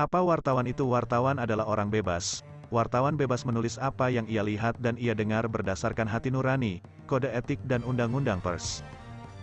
[0.00, 0.88] Apa wartawan itu?
[0.88, 2.40] Wartawan adalah orang bebas.
[2.72, 7.60] Wartawan bebas menulis apa yang ia lihat dan ia dengar berdasarkan hati nurani, kode etik
[7.68, 8.80] dan undang-undang pers.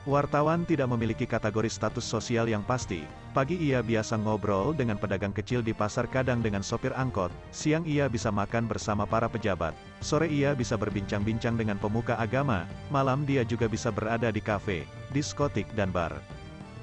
[0.10, 3.06] Wartawan tidak memiliki kategori status sosial yang pasti.
[3.38, 8.10] Pagi ia biasa ngobrol dengan pedagang kecil di pasar kadang dengan sopir angkot, siang ia
[8.10, 13.70] bisa makan bersama para pejabat, sore ia bisa berbincang-bincang dengan pemuka agama, malam dia juga
[13.70, 16.18] bisa berada di kafe, diskotik dan bar.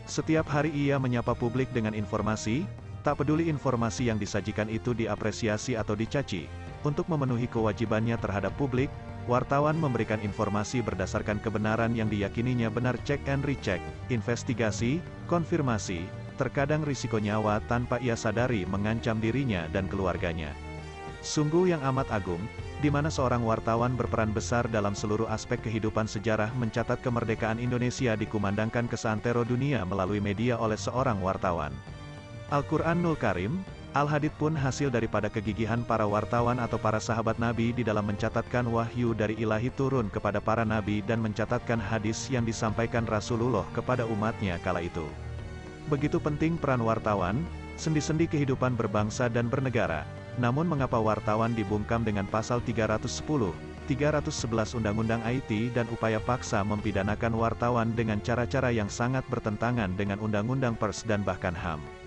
[0.07, 2.69] Setiap hari ia menyapa publik dengan informasi,
[3.05, 6.49] tak peduli informasi yang disajikan itu diapresiasi atau dicaci.
[6.89, 8.89] Untuk memenuhi kewajibannya terhadap publik,
[9.29, 16.09] wartawan memberikan informasi berdasarkan kebenaran yang diyakininya benar cek and recheck, investigasi, konfirmasi,
[16.41, 20.51] terkadang risiko nyawa tanpa ia sadari mengancam dirinya dan keluarganya.
[21.25, 22.41] Sungguh yang amat agung,
[22.85, 28.85] di mana seorang wartawan berperan besar dalam seluruh aspek kehidupan sejarah mencatat kemerdekaan Indonesia dikumandangkan
[28.85, 31.73] ke seantero dunia melalui media oleh seorang wartawan.
[32.55, 33.67] Al-Quranul Karim,
[33.99, 39.11] Al-Hadid pun hasil daripada kegigihan para wartawan atau para sahabat Nabi di dalam mencatatkan wahyu
[39.11, 44.87] dari ilahi turun kepada para Nabi dan mencatatkan hadis yang disampaikan Rasulullah kepada umatnya kala
[44.87, 45.03] itu.
[45.91, 47.43] Begitu penting peran wartawan,
[47.75, 50.07] sendi-sendi kehidupan berbangsa dan bernegara,
[50.39, 53.51] namun mengapa wartawan dibungkam dengan pasal 310,
[53.91, 60.79] 311 Undang-Undang IT dan upaya paksa mempidanakan wartawan dengan cara-cara yang sangat bertentangan dengan Undang-Undang
[60.79, 62.04] Pers dan bahkan HAM.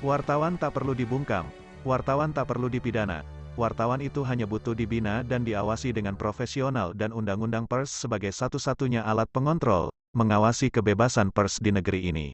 [0.00, 1.44] Wartawan tak perlu dibungkam,
[1.84, 3.20] wartawan tak perlu dipidana,
[3.60, 9.28] wartawan itu hanya butuh dibina dan diawasi dengan profesional dan Undang-Undang Pers sebagai satu-satunya alat
[9.28, 12.26] pengontrol, mengawasi kebebasan pers di negeri ini.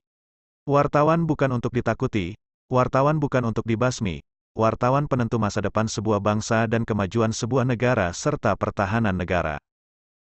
[0.62, 2.38] Wartawan bukan untuk ditakuti,
[2.70, 4.22] wartawan bukan untuk dibasmi,
[4.54, 9.58] wartawan penentu masa depan sebuah bangsa dan kemajuan sebuah negara serta pertahanan negara.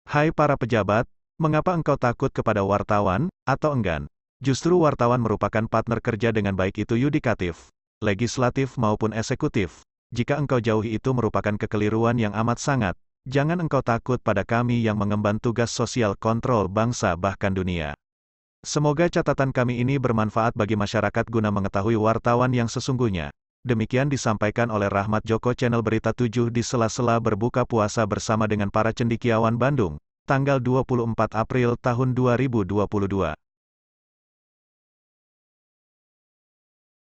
[0.02, 1.06] Hai para pejabat,
[1.38, 4.10] mengapa engkau takut kepada wartawan, atau enggan?
[4.44, 7.72] Justru wartawan merupakan partner kerja dengan baik itu yudikatif,
[8.04, 9.80] legislatif maupun eksekutif.
[10.12, 15.00] Jika engkau jauhi itu merupakan kekeliruan yang amat sangat, jangan engkau takut pada kami yang
[15.00, 17.96] mengemban tugas sosial kontrol bangsa bahkan dunia.
[18.60, 23.32] Semoga catatan kami ini bermanfaat bagi masyarakat guna mengetahui wartawan yang sesungguhnya.
[23.64, 28.92] Demikian disampaikan oleh Rahmat Joko channel Berita 7 di sela-sela berbuka puasa bersama dengan para
[28.92, 29.96] cendikiawan Bandung,
[30.28, 33.45] tanggal 24 April tahun 2022.